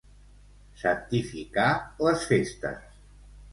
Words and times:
Santificar 0.83 1.67
les 2.09 2.27
festes. 2.33 2.83